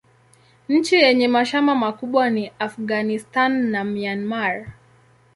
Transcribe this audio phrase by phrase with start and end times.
[0.69, 4.65] Nchi yenye mashamba makubwa ni Afghanistan na Myanmar.